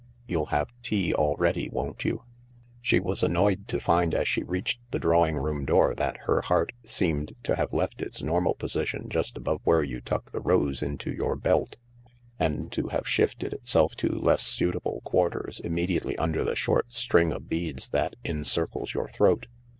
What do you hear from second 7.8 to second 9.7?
its normal position just above